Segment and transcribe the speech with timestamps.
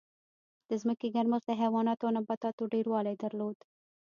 [0.69, 3.57] د ځمکې ګرمښت د حیواناتو او نباتاتو ډېروالی درلود.